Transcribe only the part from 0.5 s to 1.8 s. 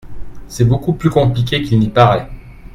beaucoup plus compliqué qu’il